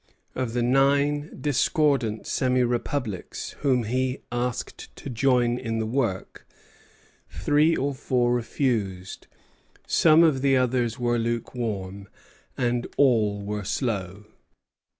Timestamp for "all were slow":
12.97-14.25